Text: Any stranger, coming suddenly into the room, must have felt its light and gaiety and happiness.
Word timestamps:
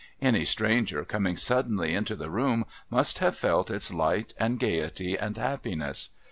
Any 0.19 0.45
stranger, 0.45 1.05
coming 1.05 1.37
suddenly 1.37 1.93
into 1.93 2.15
the 2.15 2.31
room, 2.31 2.65
must 2.89 3.19
have 3.19 3.35
felt 3.37 3.69
its 3.69 3.93
light 3.93 4.33
and 4.39 4.59
gaiety 4.59 5.15
and 5.15 5.37
happiness. 5.37 6.09